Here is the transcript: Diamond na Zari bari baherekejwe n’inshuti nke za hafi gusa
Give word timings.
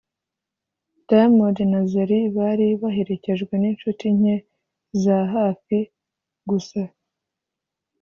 Diamond 1.07 1.57
na 1.71 1.81
Zari 1.91 2.19
bari 2.37 2.67
baherekejwe 2.81 3.53
n’inshuti 3.57 4.05
nke 4.17 4.35
za 5.01 5.17
hafi 5.33 5.77
gusa 6.49 6.81